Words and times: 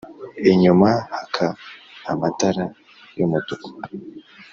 inyuma 0.51 0.89
haka 1.11 1.45
amatara 2.11 2.65
y' 3.17 3.23
umutuku 3.25 3.69